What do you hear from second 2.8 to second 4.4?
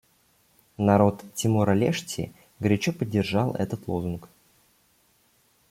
поддержал этот лозунг.